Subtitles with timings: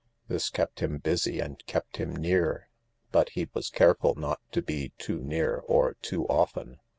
[0.27, 2.69] This kept him busy and kept him near:
[3.11, 6.79] but he was careful not to be too near or too often.